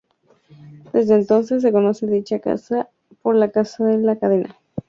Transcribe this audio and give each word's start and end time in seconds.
Desde 0.93 1.13
entonces, 1.13 1.61
se 1.61 1.71
conoce 1.71 2.07
dicha 2.07 2.39
casa 2.39 2.89
por 3.21 3.35
la 3.35 3.51
Casa 3.51 3.85
de 3.85 3.99
la 3.99 4.15
Cadena. 4.17 4.57